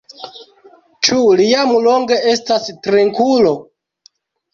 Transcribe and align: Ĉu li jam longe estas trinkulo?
Ĉu 1.07 1.17
li 1.41 1.45
jam 1.49 1.73
longe 1.87 2.17
estas 2.31 2.65
trinkulo? 2.87 3.53